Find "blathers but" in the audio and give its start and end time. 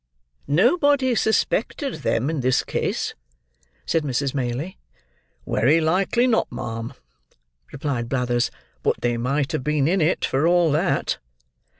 8.09-8.99